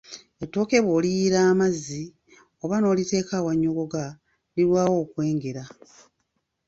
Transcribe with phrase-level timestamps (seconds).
[0.43, 2.03] Ettooke bwoliyiira amazzi,
[2.63, 4.03] oba n'oliteeka awannyogoga,
[4.55, 5.63] lilwaawo okwengera.